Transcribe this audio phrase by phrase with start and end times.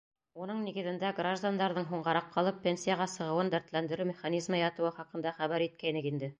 [0.43, 6.29] Уның нигеҙендә граждандарҙың һуңғараҡ ҡалып пенсияға сығыуын дәртләндереү механизмы ятыуы хаҡында хәбәр иткәйнек инде.